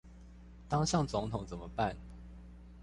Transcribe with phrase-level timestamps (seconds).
[0.67, 1.95] 當上總統怎麼辦？